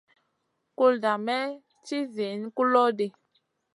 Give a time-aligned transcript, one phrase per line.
[0.77, 1.49] Kulda may
[1.85, 3.07] ci ziyn kulo ɗi.